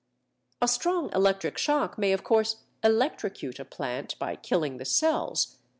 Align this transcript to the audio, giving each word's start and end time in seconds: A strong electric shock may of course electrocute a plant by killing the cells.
A 0.63 0.67
strong 0.67 1.13
electric 1.13 1.59
shock 1.59 1.99
may 1.99 2.11
of 2.11 2.23
course 2.23 2.63
electrocute 2.83 3.59
a 3.59 3.65
plant 3.65 4.17
by 4.17 4.35
killing 4.35 4.77
the 4.77 4.83
cells. 4.85 5.57